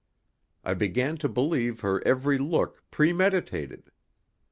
[0.63, 3.91] I began to believe her every look premeditated.